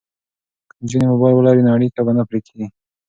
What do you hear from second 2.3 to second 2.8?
کیږي.